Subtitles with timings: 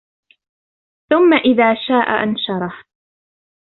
[1.09, 2.83] ثُمَّ إِذَا شَاءَ أَنْشَرَهُ